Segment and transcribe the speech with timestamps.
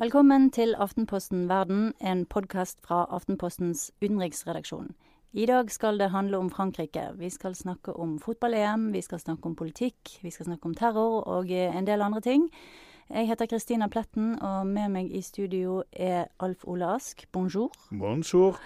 [0.00, 4.94] Velkommen til Aftenposten Verden, en podkast fra Aftenpostens utenriksredaksjon.
[5.36, 7.02] I dag skal det handle om Frankrike.
[7.18, 11.28] Vi skal snakke om fotball-EM, vi skal snakke om politikk, vi skal snakke om terror
[11.28, 12.48] og en del andre ting.
[13.10, 17.26] Jeg heter Kristina Pletten, og med meg i studio er Alf Ole Ask.
[17.32, 17.68] Bonjour.
[17.90, 18.56] Bonjour.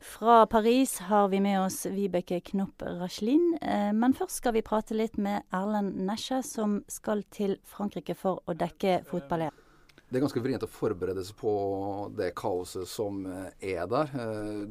[0.00, 3.58] Fra Paris har vi med oss Vibeke Knopp Raslin.
[3.60, 8.40] Eh, Men først skal vi prate litt med Erlend Nesje, som skal til Frankrike for
[8.46, 9.67] å dekke fotball-EM.
[10.08, 11.50] Det er ganske vrient å forberede seg på
[12.16, 14.12] det kaoset som eh, er der.
[14.16, 14.62] Eh,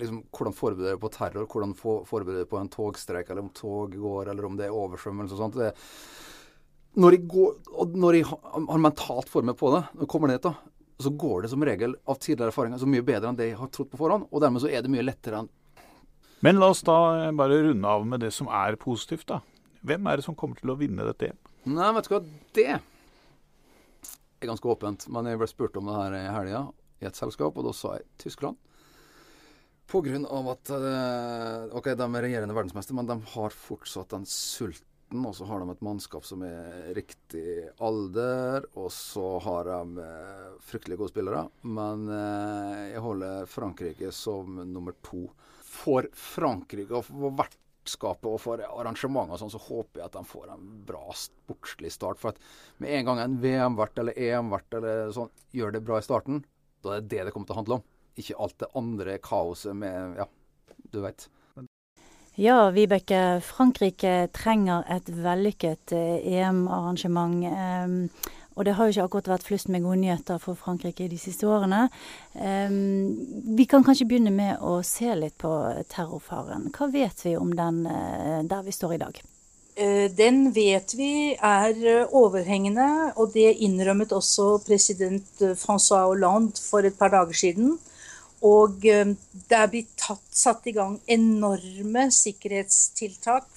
[0.00, 3.52] liksom, hvordan forberede deg på terror, hvordan forbereder forberede deg på en togstreik, eller om
[3.52, 5.60] tog går, eller om det er oversvømmelse og sånt.
[5.60, 5.74] Det,
[6.96, 7.60] når, jeg går,
[8.00, 10.54] når jeg har, mentalt formet på det, når jeg kommer ned, da,
[11.04, 13.72] så går det som regel av tidligere erfaringer så mye bedre enn det jeg har
[13.74, 14.26] trodd på forhånd.
[14.32, 15.52] Og dermed så er det mye lettere enn
[16.42, 16.96] Men la oss da
[17.36, 19.42] bare runde av med det som er positivt, da.
[19.84, 21.38] Hvem er det som kommer til å vinne dette hjem?
[21.76, 22.26] Nei, vet du hva.
[22.56, 22.70] Det
[24.46, 25.08] er ganske åpent.
[25.12, 26.64] Men jeg ble spurt om det her i helga
[26.98, 28.58] i et selskap, og da sa jeg Tyskland.
[29.88, 34.84] Av at eh, OK, de er regjerende verdensmester, men de har fortsatt den sulten.
[35.24, 40.50] Og så har de et mannskap som er riktig alder, og så har de eh,
[40.68, 41.46] fryktelig gode spillere.
[41.64, 45.24] Men eh, jeg holder Frankrike som nummer to.
[45.64, 47.32] For Frankrike og for
[47.88, 51.92] vertskapet og for arrangementet og sånn, så håper jeg at de får en bra sportslig
[51.92, 52.20] start.
[52.20, 52.38] For at
[52.78, 56.44] med en gang en VM-vert eller EM-vert eller sånn gjør det bra i starten,
[56.84, 57.86] da er det det det kommer til å handle om.
[58.18, 60.28] Ikke alt det andre kaoset med Ja,
[60.92, 61.28] du veit.
[62.38, 63.40] Ja, Vibeke.
[63.42, 68.12] Frankrike trenger et vellykket eh, EM-arrangement.
[68.58, 71.46] Og det har jo ikke akkurat vært flust med gode nyheter for Frankrike de siste
[71.46, 71.84] årene.
[72.34, 75.52] Vi kan kanskje begynne med å se litt på
[75.92, 76.66] terrorfaren.
[76.74, 79.20] Hva vet vi om den eh, der vi står i dag?
[79.78, 86.82] Eh, den vet vi er eh, overhengende, og det innrømmet også president Francois Hollande for
[86.82, 87.76] et par dager siden.
[88.42, 93.48] Og det er blitt tatt, satt i gang enorme sikkerhetstiltak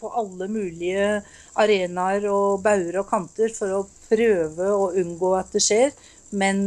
[0.00, 1.20] på alle mulige
[1.58, 5.94] arenaer og bauger og kanter for å prøve å unngå at det skjer.
[6.30, 6.64] Men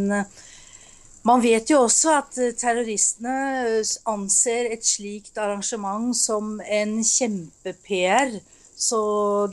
[1.28, 8.40] man vet jo også at terroristene anser et slikt arrangement som en kjempe-PR
[8.82, 9.02] så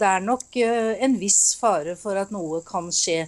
[0.01, 3.27] det er nok eh, en viss fare for at noe kan skje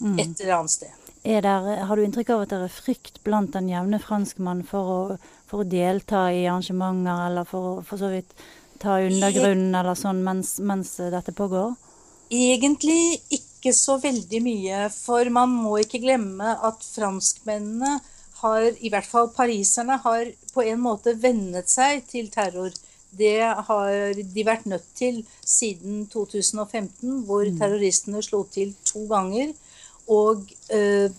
[0.00, 0.16] mm.
[0.16, 0.98] et eller annet sted.
[1.22, 5.02] Der, har du inntrykk av at det er frykt blant den jevne franskmann for å,
[5.50, 8.32] for å delta i arrangementer, eller for for så vidt
[8.82, 11.74] ta undergrunnen eller sånn mens, mens dette pågår?
[12.32, 17.98] Egentlig ikke så veldig mye, for man må ikke glemme at franskmennene
[18.42, 22.72] har, i hvert fall pariserne, har på en måte vennet seg til terror.
[23.12, 23.36] Det
[23.68, 27.58] har de vært nødt til siden 2015, hvor mm.
[27.60, 29.52] terroristene slo til to ganger.
[30.10, 31.10] Og øh,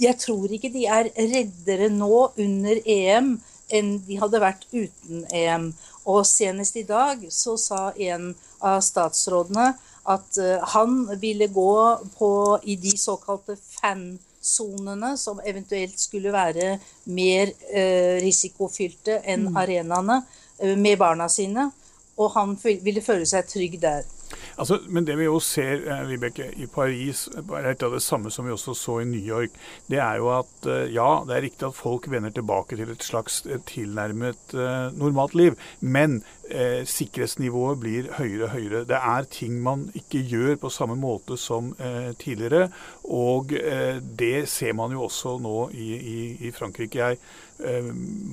[0.00, 3.38] jeg tror ikke de er reddere nå under EM
[3.74, 5.72] enn de hadde vært uten EM.
[6.08, 8.32] Og senest i dag så sa en
[8.64, 9.72] av statsrådene
[10.08, 11.74] at eh, han ville gå
[12.16, 12.32] på
[12.64, 16.78] i de såkalte fansonene, som eventuelt skulle være
[17.12, 19.58] mer eh, risikofylte enn mm.
[19.60, 20.22] arenaene.
[20.58, 21.70] Eh, med barna sine.
[22.16, 24.06] Og han ville føle seg trygg der.
[24.58, 28.32] Altså, men det vi jo ser eh, Vibeke, i Paris, er litt av det samme
[28.34, 29.54] som vi også så i New York.
[29.90, 33.06] Det er jo at eh, ja, det er riktig at folk vender tilbake til et
[33.06, 33.40] slags
[33.70, 34.56] tilnærmet
[34.98, 35.58] normalt liv.
[35.80, 38.84] Men eh, sikkerhetsnivået blir høyere og høyere.
[38.88, 42.68] Det er ting man ikke gjør på samme måte som eh, tidligere.
[43.04, 46.98] Og eh, det ser man jo også nå i, i, i Frankrike.
[46.98, 47.18] Jeg
[47.64, 47.84] Eh,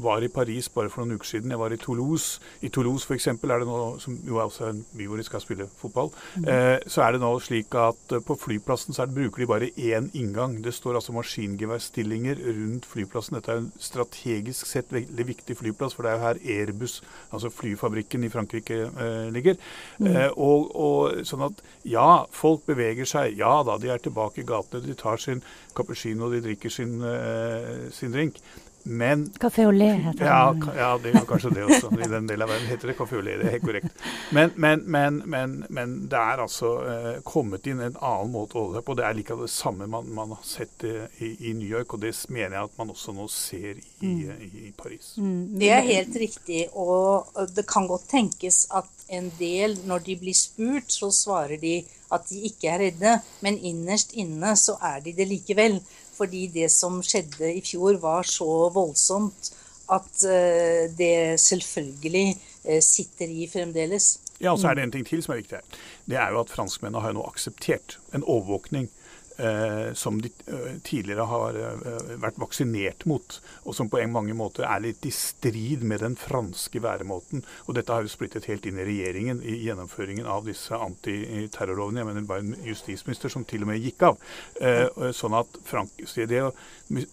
[0.04, 1.50] var i Paris bare for noen uker siden.
[1.50, 2.42] Jeg var i Toulouse.
[2.62, 3.28] I Toulouse f.eks.
[3.28, 6.46] er det nå, som jo er også en by hvor de skal spille fotball, mm.
[6.46, 9.72] eh, så er det nå slik at eh, på flyplassen så det, bruker de bare
[9.82, 10.60] én inngang.
[10.62, 13.40] Det står altså maskingeværstillinger rundt flyplassen.
[13.40, 17.00] Dette er en strategisk sett veldig viktig flyplass, for det er jo her Airbus,
[17.34, 19.56] altså flyfabrikken i Frankrike, eh, ligger.
[20.00, 20.12] Mm.
[20.12, 23.38] Eh, og, og, sånn at ja, folk beveger seg.
[23.40, 24.84] Ja da, de er tilbake i gatene.
[24.86, 25.44] De tar sin
[25.76, 28.40] cappuccino, de drikker sin, eh, sin drink.
[28.88, 30.74] Men Kafé Olé heter ja, det.
[30.78, 31.90] Ja, det gjør kanskje det også.
[31.96, 33.34] I den delen av verden heter det Kafé Olé.
[33.40, 34.04] Det er helt korrekt.
[34.36, 38.80] Men, men, men, men det er altså eh, kommet inn en annen måte å holde
[38.80, 38.98] seg på.
[39.00, 42.14] Det er like det samme man, man har sett i, i, New York, og det
[42.30, 44.46] mener jeg at man også nå ser i, mm.
[44.70, 45.16] i Paris.
[45.18, 45.58] Mm.
[45.58, 50.38] Det er helt riktig, og det kan godt tenkes at en del, når de blir
[50.38, 51.80] spurt, så svarer de
[52.14, 53.14] at de ikke er redde,
[53.46, 55.80] men innerst inne så er de det likevel.
[56.16, 59.52] Fordi det som skjedde i fjor, var så voldsomt
[59.92, 62.28] at eh, det selvfølgelig
[62.64, 64.16] eh, sitter i fremdeles.
[64.42, 65.82] Ja, og så er det en ting til som er viktig her.
[66.10, 68.90] Det er jo at franskmennene har nå akseptert en overvåkning
[69.38, 74.36] eh, som de eh, tidligere har eh, vært vaksinert mot, og som på en mange
[74.38, 77.44] måter er litt i strid med den franske væremåten.
[77.66, 82.02] Og dette har jo splittet helt inn i regjeringen i gjennomføringen av disse antiterrorlovene.
[82.02, 84.20] Jeg mener var en justisminister som til og med gikk av.
[84.62, 86.42] Eh, sånn at Frank, det,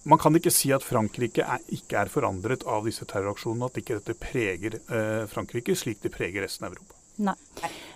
[0.04, 4.00] Man kan ikke si at Frankrike er, ikke er forandret av disse terroraksjonene, at ikke
[4.00, 7.01] dette preger eh, Frankrike slik det preger resten av Europa.
[7.16, 7.36] Nei.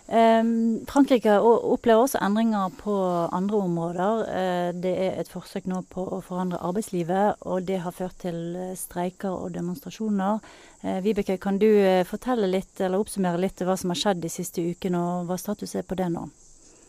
[0.07, 2.95] Um, Frankrike opplever også endringer på
[3.35, 4.21] andre områder.
[4.29, 8.39] Uh, det er et forsøk nå på å forandre arbeidslivet, og det har ført til
[8.55, 10.39] eh, streiker og demonstrasjoner.
[10.85, 11.69] Uh, Vibeke, kan du
[12.07, 15.75] fortelle litt, eller oppsummere litt hva som har skjedd de siste ukene, og hva status
[15.75, 16.29] er på det nå?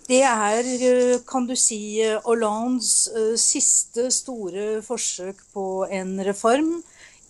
[0.08, 0.68] Det er,
[1.28, 3.10] kan du si, Hollands
[3.42, 6.78] siste store forsøk på en reform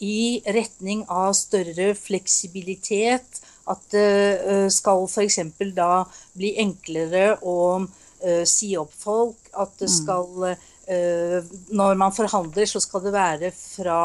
[0.03, 3.39] i retning av større fleksibilitet
[3.71, 4.07] at det
[4.47, 5.39] eh, skal f.eks.
[5.75, 6.05] da
[6.37, 9.49] bli enklere å uh, si opp folk.
[9.53, 9.95] At det mm.
[9.97, 14.01] skal uh, Når man forhandler, så skal det være fra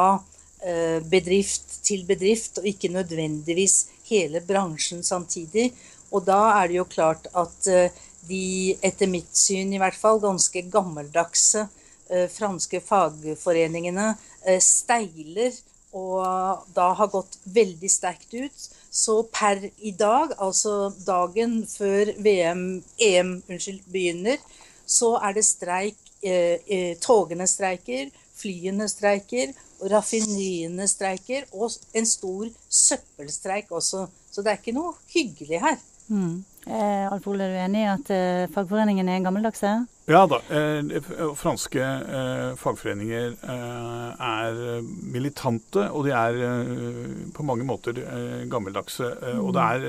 [1.10, 5.72] bedrift til bedrift, og ikke nødvendigvis hele bransjen samtidig.
[6.14, 7.66] Og da er det jo klart at
[8.28, 8.44] de,
[8.78, 11.64] etter mitt syn i hvert fall, ganske gammeldagse
[12.30, 14.12] franske fagforeningene
[14.62, 15.50] steiler
[15.92, 18.68] og da har gått veldig sterkt ut.
[18.92, 24.40] Så per i dag, altså dagen før VM, EM unnskyld, begynner,
[24.86, 25.98] så er det streik.
[26.22, 34.06] Eh, eh, togene streiker, flyene streiker, og raffineriene streiker, og en stor søppelstreik også.
[34.30, 35.80] Så det er ikke noe hyggelig her.
[36.06, 36.44] Mm.
[36.66, 39.72] Eh, Alf Ole, er du enig i at eh, fagforeningen er gammeldagse?
[40.10, 40.40] Ja da.
[40.50, 40.98] Eh,
[41.38, 44.82] franske eh, fagforeninger eh, er
[45.14, 48.00] militante, og de er på mange måter
[48.50, 49.12] gammeldagse.
[49.38, 49.86] Og det er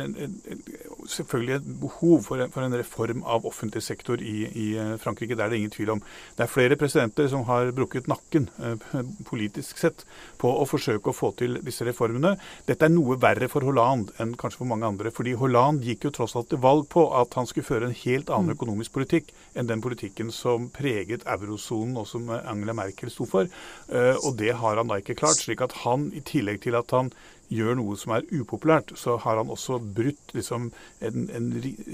[1.10, 4.67] selvfølgelig et behov for en, for en reform av offentlig sektor i, i,
[5.01, 5.36] Frankrike.
[5.38, 6.01] Det er det ingen tvil om.
[6.38, 8.48] Det er flere presidenter som har brukket nakken
[9.29, 10.05] politisk sett
[10.41, 12.36] på å forsøke å få til disse reformene.
[12.67, 15.12] Dette er noe verre for Hollande enn kanskje for mange andre.
[15.12, 18.29] fordi Hollande gikk jo tross alt til valg på at han skulle føre en helt
[18.29, 18.57] annen mm.
[18.57, 23.50] økonomisk politikk enn den politikken som preget eurosonen, og som Angela Merkel sto for.
[23.93, 25.38] Og det har han da ikke klart.
[25.43, 27.12] slik at han, i tillegg til at han
[27.53, 30.69] gjør noe som er upopulært, så har han også brutt liksom,
[31.03, 31.50] en, en,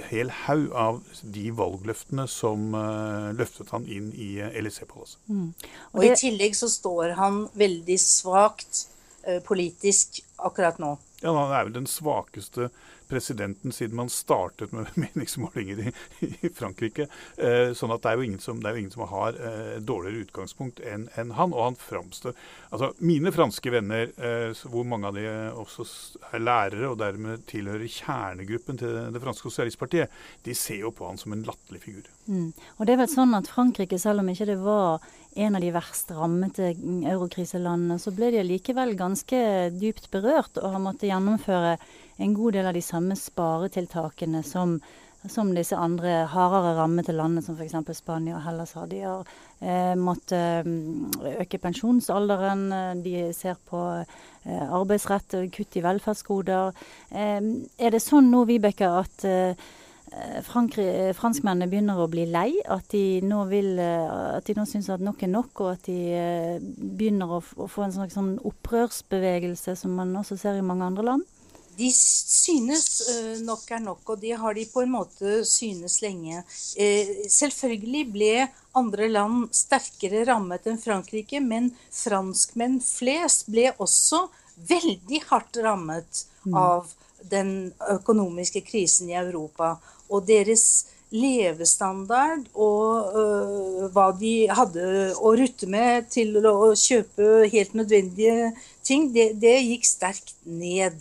[0.10, 1.02] hel haug av
[1.36, 5.22] de valgløftene som uh, løftet han inn i uh, eh, Élysée-palasset.
[5.28, 5.52] Mm.
[5.92, 8.86] Og, og I tillegg så står han veldig svakt
[9.28, 10.96] uh, politisk akkurat nå.
[11.24, 12.70] Ja, Han er vel den svakeste
[13.10, 15.94] presidenten siden man startet med meningsmålinger i,
[16.42, 17.08] i Frankrike.
[17.38, 20.82] Eh, sånn at det er jo ingen som, jo ingen som har eh, dårligere utgangspunkt
[20.86, 21.56] enn en han.
[21.56, 22.38] Og han framstår
[22.70, 25.24] Altså, mine franske venner, eh, hvor mange av de
[25.58, 25.86] også
[26.30, 30.14] er lærere og dermed tilhører kjernegruppen til det franske sosialistpartiet,
[30.46, 32.12] de ser jo på han som en latterlig figur.
[32.30, 32.52] Mm.
[32.78, 35.02] Og det er vel sånn at Frankrike, selv om ikke det var
[35.40, 36.72] en av de verst rammede
[37.10, 39.40] eurokriselandene, så ble de likevel ganske
[39.78, 41.78] dypt berørt og har måttet gjennomføre
[42.20, 44.76] en god del av de samme sparetiltakene som,
[45.24, 47.78] som disse andre hardere rammede landene, som f.eks.
[47.98, 48.90] Spania og Hellas har.
[48.92, 52.68] De har eh, måttet mm, øke pensjonsalderen,
[53.04, 56.76] de ser på eh, arbeidsrett, kutt i velferdsgoder.
[57.12, 57.40] Eh,
[57.80, 59.70] er det sånn nå, Vibeke, at eh,
[60.10, 62.52] franskmennene begynner å bli lei.
[62.68, 66.00] At de nå vil, at de nå syns at nok er nok, og at de
[66.20, 70.88] eh, begynner å, å få en slags sånn opprørsbevegelse som man også ser i mange
[70.92, 71.36] andre land?
[71.80, 76.44] De synes uh, nok er nok, og det har de på en måte synes lenge.
[76.76, 78.34] Uh, selvfølgelig ble
[78.80, 84.26] andre land sterkere rammet enn Frankrike, men franskmenn flest ble også
[84.70, 86.56] veldig hardt rammet mm.
[86.58, 86.92] av
[87.32, 89.78] den økonomiske krisen i Europa.
[90.10, 94.84] Og deres levestandard og uh, hva de hadde
[95.18, 98.52] å rutte med til å kjøpe helt nødvendige
[98.86, 101.00] ting, det, det gikk sterkt ned.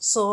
[0.00, 0.24] Så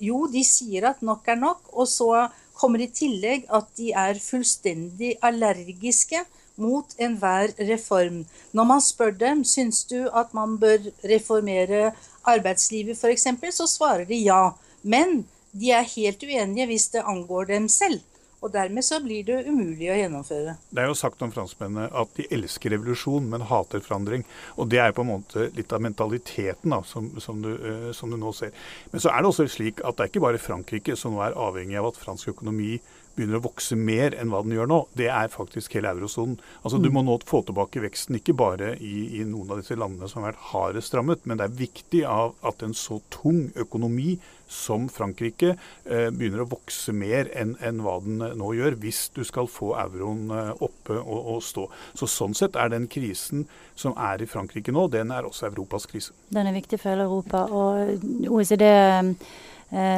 [0.00, 1.62] jo, de sier at nok er nok.
[1.74, 6.22] Og så kommer i tillegg at de er fullstendig allergiske
[6.62, 8.22] mot enhver reform.
[8.56, 11.90] Når man spør dem syns du at man bør reformere
[12.24, 13.26] arbeidslivet f.eks.,
[13.58, 14.54] så svarer de ja.
[14.82, 18.00] Men de er helt uenige hvis det angår dem selv.
[18.44, 20.56] Og dermed så blir det umulig å gjennomføre.
[20.70, 24.26] Det er jo sagt om franskmennene at de elsker revolusjon, men hater forandring.
[24.60, 27.88] Og det er jo på en måte litt av mentaliteten da, som, som, du, uh,
[27.96, 28.52] som, du, nå ser.
[28.92, 31.38] Men så er det også slik at det er ikke bare Frankrike som nå er
[31.46, 32.76] avhengig av at fransk økonomi
[33.16, 36.38] begynner å vokse mer enn hva den gjør nå, det er faktisk hele eurosonen.
[36.62, 36.94] Altså, Du mm.
[36.94, 40.34] må nå få tilbake veksten, ikke bare i, i, noen av disse landene som har
[40.34, 45.56] vært hardest rammet, men det er viktig av at en så tung økonomi som Frankrike
[45.56, 49.50] eh, begynner å vokse mer enn en hva den eh, nå gjør, hvis du skal
[49.50, 51.66] få euroen eh, oppe og, og, stå.
[51.98, 53.44] Så Sånn sett er den krisen
[53.76, 56.14] som er i Frankrike nå, den er også Europas krise.
[56.30, 57.42] Den er viktig for hele Europa.
[57.50, 59.12] og OECD eh,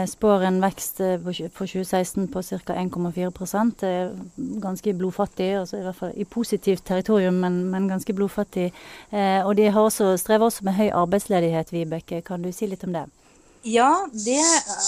[0.09, 2.75] spår en vekst eh, for 2016 på ca.
[2.75, 4.15] 1,4 Det er
[4.61, 8.73] ganske blodfattig, altså i hvert fall i positivt territorium, men, men ganske blodfattig.
[9.13, 12.23] Eh, og de også, strever også med høy arbeidsledighet, Vibeke.
[12.23, 13.05] Kan du si litt om det?
[13.67, 14.39] Ja, det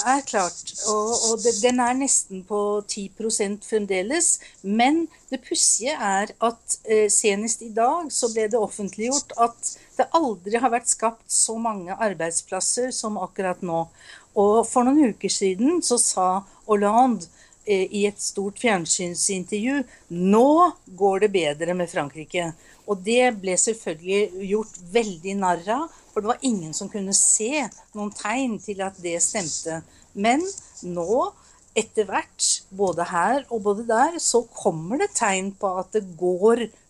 [0.07, 0.73] er klart.
[0.87, 4.39] Og, og den er nesten på 10% fremdeles.
[4.63, 10.07] Men det pussige er at eh, senest i dag så ble det offentliggjort at det
[10.17, 13.83] aldri har vært skapt så mange arbeidsplasser som akkurat nå.
[14.39, 16.27] Og for noen uker siden så sa
[16.67, 17.27] Hollande
[17.65, 19.81] eh, i et stort fjernsynsintervju
[20.15, 20.51] nå
[20.97, 22.51] går det bedre med Frankrike.
[22.87, 27.67] Og det ble selvfølgelig gjort veldig narr av, for det var ingen som kunne se
[27.95, 29.81] noen tegn til at det stemte.
[30.13, 30.43] Men
[30.83, 31.31] nå,
[31.77, 36.65] etter hvert, både her og både der, så kommer det tegn på at det går
[36.65, 36.80] bedre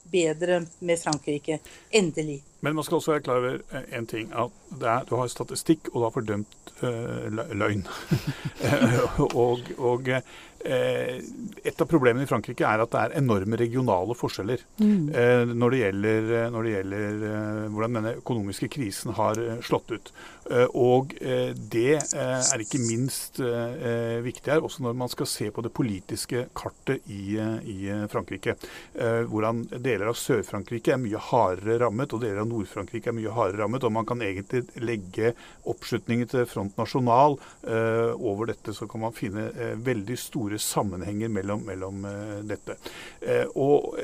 [0.80, 1.60] med Frankrike.
[1.92, 2.42] Endelig.
[2.62, 4.32] Men man skal også være klar over en ting.
[4.38, 4.52] At
[4.82, 7.88] er, du har statistikk, og du har fordømt uh, løgn.
[9.46, 10.20] og, og uh,
[10.66, 15.08] et av problemene i Frankrike er at det er enorme regionale forskjeller mm.
[15.14, 17.26] uh, når det gjelder, når det gjelder
[17.72, 20.12] hvordan denne økonomiske krisen har slått ut.
[20.78, 21.14] og
[21.72, 27.08] det er ikke minst viktig her, også når man skal se på det politiske kartet
[27.12, 27.78] i, i
[28.12, 28.56] Frankrike.
[29.30, 33.64] hvordan deler av Sør-Frankrike er mye hardere rammet, og deler av Nord-Frankrike er mye hardere
[33.64, 33.84] rammet.
[33.84, 35.34] og man kan egentlig legge
[35.70, 37.38] oppslutningen til Front National
[38.18, 39.50] over dette, så kan man finne
[39.86, 42.76] veldig store sammenhenger mellom, mellom uh, dette.
[43.56, 43.96] og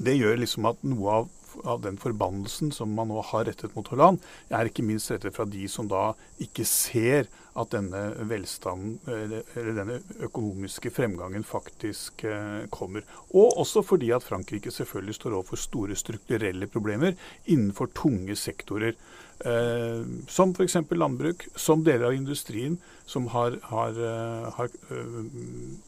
[0.00, 1.28] det gjør liksom at noe av
[1.64, 4.22] av den forbannelsen som man nå har rettet mot Hollande,
[4.54, 6.12] er ikke minst rettet fra de som da
[6.42, 7.26] ikke ser
[7.60, 8.00] at denne
[8.30, 13.04] velstanden, eller denne økonomiske fremgangen faktisk eh, kommer.
[13.30, 18.96] Og også fordi at Frankrike selvfølgelig står overfor store strukturelle problemer innenfor tunge sektorer.
[19.44, 20.78] Eh, som f.eks.
[20.90, 24.74] landbruk, som deler av industrien som har, har, eh, har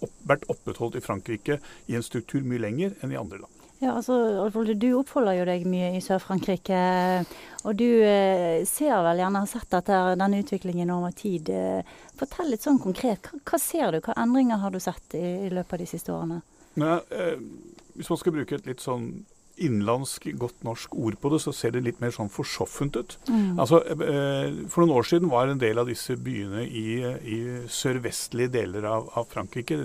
[0.03, 3.62] opp, vært opprettholdt i Frankrike i en struktur mye lenger enn i andre land.
[3.83, 4.49] Ja, altså,
[4.79, 6.83] Du oppholder jo deg mye i Sør-Frankrike.
[7.67, 11.51] Og du eh, ser vel gjerne har sett dette, denne utviklingen over tid.
[11.51, 11.83] Eh,
[12.19, 13.27] fortell litt sånn konkret.
[13.27, 13.99] Hva, hva, ser du?
[14.05, 16.39] Hva endringer har du sett i, i løpet av de siste årene?
[16.79, 17.43] Nei, eh,
[17.99, 19.09] hvis man skal bruke et litt sånn
[19.61, 23.17] innenlandsk, godt norsk ord på det, så ser det litt mer sånn forsoffent ut.
[23.29, 23.61] Mm.
[23.61, 28.55] Altså, eh, For noen år siden var en del av disse byene i, i sørvestlige
[28.57, 29.77] deler av, av, Frankrike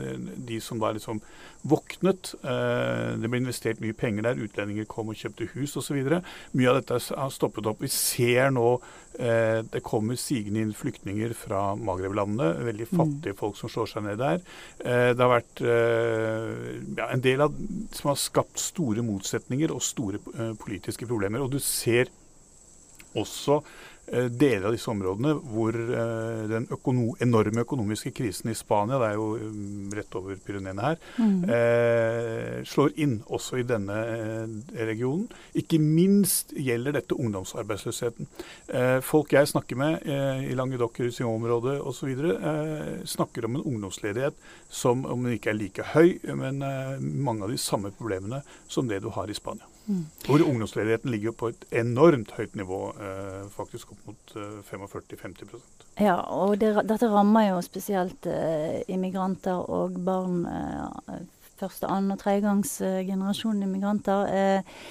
[0.48, 1.20] de som da liksom
[1.68, 2.34] våknet.
[2.44, 6.00] Eh, det ble investert mye penger der, utlendinger kom og kjøpte hus osv.
[6.00, 7.84] Mye av dette har stoppet opp.
[7.84, 8.78] Vi ser nå
[9.20, 12.66] eh, det kommer sigende inn flyktninger fra Magreb-landene.
[12.68, 12.94] Veldig mm.
[12.94, 13.40] fattige mm.
[13.42, 14.44] folk som slår seg ned der.
[14.78, 17.56] det har vært ja, en del av
[17.94, 21.44] som har skapt store motsetninger og store eh, politiske problemer.
[21.44, 22.12] Og du ser
[23.18, 23.66] også eh,
[24.08, 29.18] deler av disse områdene hvor eh, den økono enorme økonomiske krisen i Spania, det er
[29.20, 31.38] jo um, rett over Pyreneene her, mm.
[31.52, 33.98] eh, slår inn også i denne
[34.88, 35.28] regionen.
[35.60, 38.30] Ikke minst gjelder dette ungdomsarbeidsløsheten.
[38.68, 44.38] Eh, folk jeg snakker med eh, i Languedoc-Roussillon-området osv., eh, snakker om en ungdomsledighet
[44.70, 46.62] som om den ikke er like høy, men
[47.00, 49.68] mange av de samme problemene som det du har i Spania.
[50.26, 56.18] Hvor ungdomsledigheten ligger på et enormt høyt nivå, eh, faktisk opp mot eh, 45-50% Ja,
[56.28, 60.44] og det, dette rammer jo spesielt eh, immigranter og barn.
[60.46, 61.24] Eh,
[61.58, 64.28] første, andre og tredjegangsgenerasjon immigranter.
[64.30, 64.84] Eh,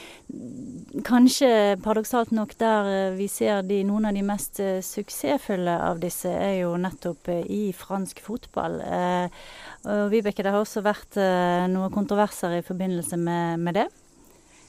[1.06, 6.32] kanskje paradoksalt nok der eh, vi ser de, noen av de mest suksessfulle av disse,
[6.32, 8.80] er jo nettopp i fransk fotball.
[9.84, 11.20] og Vibeke, det har også vært
[11.70, 13.86] noen kontroverser i forbindelse med, med det?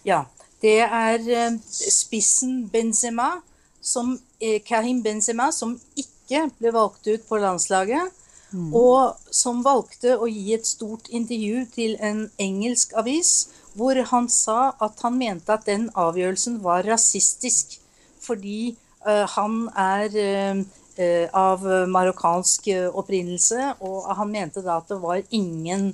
[0.08, 0.24] Ja.
[0.62, 3.42] Det er eh, spissen Benzema,
[3.82, 8.13] som, eh, Karim Benzema, som ikke ble valgt ut på landslaget.
[8.56, 8.72] Mm.
[8.74, 14.72] Og som valgte å gi et stort intervju til en engelsk avis, hvor han sa
[14.82, 17.76] at han mente at den avgjørelsen var rasistisk.
[18.24, 20.63] Fordi uh, han er uh,
[20.98, 25.91] uh, av marokkansk opprinnelse, og han mente da at det var ingen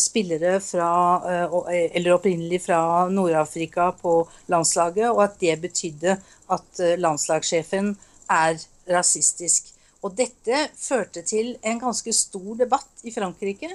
[0.00, 0.92] spillere fra,
[1.28, 4.14] eh, eller opprinnelig fra Nord-Afrika på
[4.52, 6.16] landslaget, og at det betydde
[6.50, 7.92] at eh, landslagssjefen
[8.30, 8.56] er
[8.88, 9.68] rasistisk.
[10.02, 13.70] Og dette førte til en ganske stor debatt i Frankrike.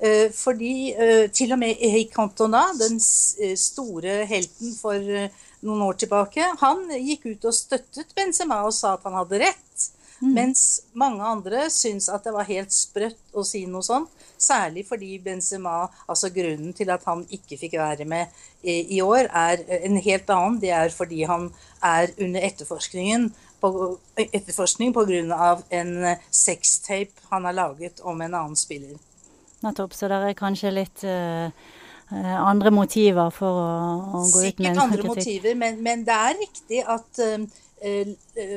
[0.00, 2.96] Eh, fordi eh, til og med Eric Cantona, den
[3.40, 4.96] eh, store helten for
[5.60, 9.88] noen år tilbake, han gikk ut og støttet Benzema og sa at han hadde rett.
[10.20, 10.32] Mm.
[10.36, 14.10] Mens mange andre syns at det var helt sprøtt å si noe sånt.
[14.40, 18.28] Særlig fordi Benzema, altså grunnen til at han ikke fikk være med
[18.62, 20.60] i, i år, er en helt annen.
[20.62, 21.50] Det er fordi han
[21.84, 23.30] er under etterforskningen
[23.60, 23.70] på,
[24.16, 25.60] etterforskning pga.
[25.70, 25.92] en
[26.30, 28.96] sextape han har laget om en annen spiller.
[29.60, 29.94] Nettopp.
[29.94, 31.50] Så det er kanskje litt uh,
[32.40, 33.72] andre motiver for å,
[34.20, 37.60] å gå Sikkert ut med en andre motiver, men, men, det er riktig at uh,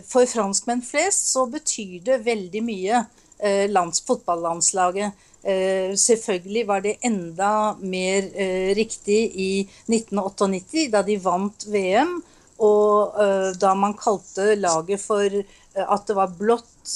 [0.08, 3.06] for franskmenn flest så betyr det veldig mye,
[3.40, 5.14] eh, lands, fotballandslaget.
[5.44, 8.30] Eh, selvfølgelig var det enda mer
[8.76, 12.22] riktig i 1998, da de vant VM.
[12.64, 13.16] Og
[13.60, 15.26] da man kalte laget for
[15.74, 16.94] at det var blått,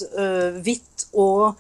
[0.64, 1.58] hvitt og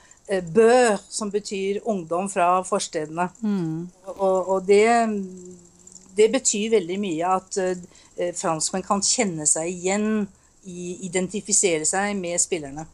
[0.53, 3.25] bø, som betyr ungdom fra forstedene.
[3.41, 3.89] Mm.
[4.13, 4.85] Og, og det,
[6.15, 7.59] det, betyr veldig mye at
[8.37, 10.27] franskmenn kan kjenne seg igjen
[10.67, 12.85] identifisere seg med spillerne.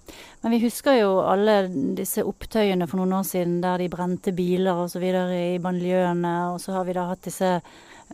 [0.43, 1.63] Men vi husker jo alle
[1.97, 5.03] disse opptøyene for noen år siden der de brente biler osv.
[5.03, 6.33] i banlieuene.
[6.53, 7.53] Og så har vi da hatt disse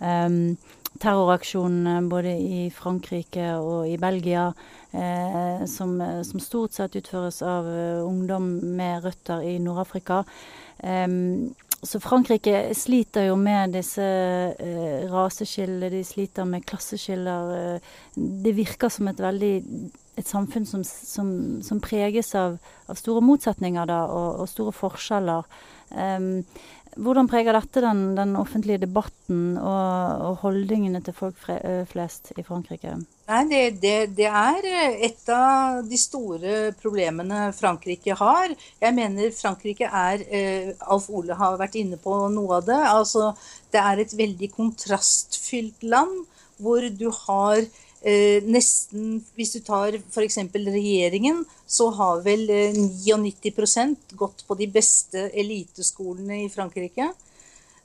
[0.02, 0.58] um,
[1.00, 4.50] terroraksjonene både i Frankrike og i Belgia.
[4.92, 10.24] Eh, som, som, stort sett utføres av uh, ungdom med røtter i Nord-Afrika.
[10.82, 11.52] Um,
[11.84, 17.54] så Frankrike sliter jo med disse eh, raseskiller, de sliter med klasseskiller.
[17.56, 17.94] Eh,
[18.46, 19.54] det virker som et veldig
[20.20, 21.30] et samfunn som, som,
[21.66, 25.48] som preges av, av, store motsetninger da, og, og store forskjeller.
[25.90, 26.44] Um,
[27.00, 31.38] hvordan preger dette den, den offentlige debatten og, og, holdningene til folk
[31.90, 32.96] flest i Frankrike?
[33.30, 34.68] Nei, det, det, det, er
[35.06, 38.56] et av de store problemene Frankrike har.
[38.82, 42.80] Jeg mener Frankrike er eh, Alf Ole har vært inne på noe av det.
[42.90, 43.30] Altså,
[43.70, 46.26] det er et veldig kontrastfylt land
[46.60, 47.62] hvor du har
[48.02, 50.38] eh, nesten Hvis du tar f.eks.
[50.54, 57.12] regjeringen, så har vel 99 eh, gått på de beste eliteskolene i Frankrike.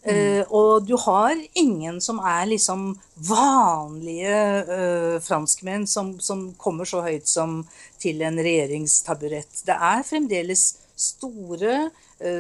[0.04, 2.90] Eh, og du har ingen som er liksom
[3.24, 7.62] vanlige uh, franskmenn som, som, kommer så høyt som
[8.02, 9.62] til en regjeringstaburett.
[9.64, 11.86] Det er fremdeles store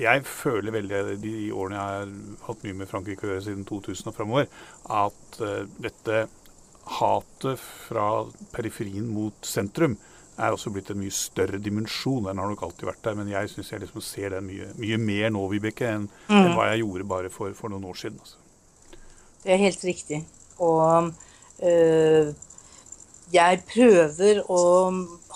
[0.00, 4.12] jeg føler veldig de årene jeg har hatt mye med Frankrike å gjøre siden 2000
[4.12, 4.48] og framover,
[4.92, 5.42] at
[5.82, 6.24] dette
[6.98, 8.06] hatet fra
[8.54, 9.96] periferien mot sentrum
[10.38, 12.24] er også blitt en mye større dimensjon.
[12.28, 15.00] Den har nok alltid vært der, men jeg syns jeg liksom ser den mye, mye
[15.00, 16.38] mer nå, Vibeke, enn, mm.
[16.38, 18.22] enn, hva jeg gjorde bare for, for noen år siden.
[18.22, 18.40] Altså.
[19.42, 20.22] Det er helt riktig.
[20.62, 21.12] Og
[21.68, 22.32] øh,
[23.32, 24.62] jeg prøver å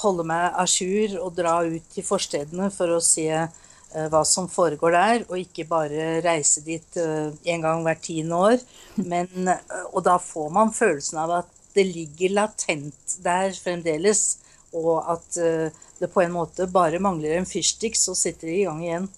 [0.03, 4.49] holde meg à jour og dra ut til forstedene for å se øh, hva som
[4.53, 8.65] foregår der, og ikke bare reise dit øh, en gang hvert tiende år.
[8.97, 9.53] Men,
[9.93, 14.39] og da får man følelsen av at det ligger latent der fremdeles
[14.75, 18.67] og at uh, det på en måte bare mangler en fyrstikk, så setter de i
[18.67, 19.09] gang igjen.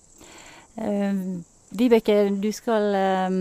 [0.79, 2.95] Uh, Vibeke, du skal
[3.29, 3.41] um,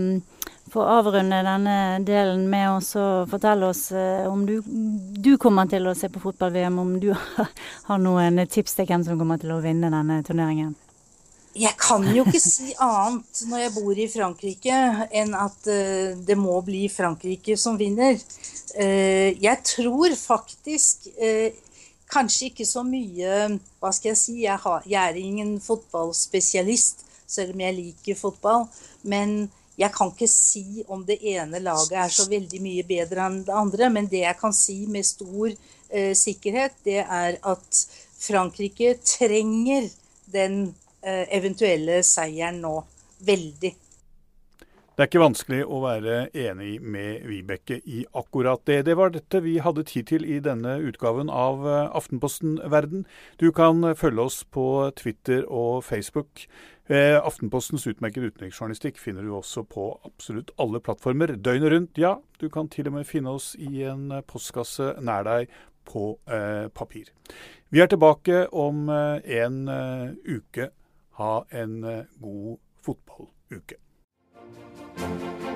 [0.68, 3.86] få avrunde denne delen med oss og fortelle oss
[4.28, 7.08] om du, du, kommer til å se på fotball-VM, om du
[7.88, 10.74] har noen tips til hvem som kommer til å vinne denne turneringen?
[11.58, 15.72] Jeg kan jo ikke si annet når jeg bor i Frankrike, enn at
[16.28, 18.20] det må bli Frankrike som vinner.
[18.76, 21.08] Jeg tror faktisk
[22.08, 24.34] Kanskje ikke så mye Hva skal jeg si?
[24.44, 28.66] Jeg, har, jeg er ingen fotballspesialist, selv om jeg liker fotball.
[29.02, 33.42] Men jeg kan ikke si om det ene laget er så veldig mye bedre enn
[33.46, 33.90] det andre.
[33.94, 37.82] Men det jeg kan si med stor eh, sikkerhet, det er at
[38.18, 39.86] Frankrike trenger
[40.32, 42.80] den eh, eventuelle seieren nå.
[43.28, 43.74] Veldig.
[44.98, 48.80] Det er ikke vanskelig å være enig med Vibeke i akkurat det.
[48.88, 53.06] Det var dette vi hadde tid til i denne utgaven av eh, Aftenposten Verden.
[53.38, 54.66] Du kan følge oss på
[54.98, 56.48] Twitter og Facebook.
[56.90, 62.02] Eh, Aftenpostens utmerkede utenriksjournalistikk finner du også på absolutt alle plattformer døgnet rundt.
[62.02, 66.66] Ja, du kan til og med finne oss i en postkasse nær deg på eh,
[66.74, 67.14] papir.
[67.70, 70.72] Vi er tilbake om eh, en uh, uke.
[71.22, 71.84] Ha en
[72.18, 73.84] god fotballuke.
[74.98, 75.47] Thank you.